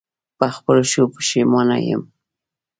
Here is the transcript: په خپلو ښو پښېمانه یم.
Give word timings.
په 0.37 0.45
خپلو 0.55 0.83
ښو 0.91 1.03
پښېمانه 1.15 1.77
یم. 1.87 2.01